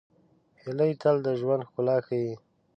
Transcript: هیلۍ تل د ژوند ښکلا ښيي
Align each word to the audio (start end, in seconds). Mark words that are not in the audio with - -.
هیلۍ 0.61 0.91
تل 1.01 1.15
د 1.25 1.27
ژوند 1.39 1.65
ښکلا 1.67 1.97
ښيي 2.05 2.33